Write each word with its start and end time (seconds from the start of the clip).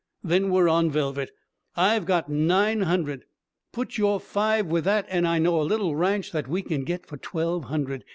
Then 0.23 0.49
we're 0.49 0.67
on 0.67 0.89
velvet! 0.89 1.29
I've 1.77 2.05
got 2.07 2.27
nine 2.27 2.81
hundred; 2.81 3.25
put 3.71 3.99
your 3.99 4.19
five 4.19 4.65
with 4.65 4.83
that, 4.85 5.05
and 5.09 5.27
I 5.27 5.37
know 5.37 5.61
a 5.61 5.61
little 5.61 5.95
ranch 5.95 6.31
that 6.31 6.47
we 6.47 6.63
can 6.63 6.83
get 6.85 7.05
for 7.05 7.17
twelve 7.17 7.65
hundred. 7.65 8.03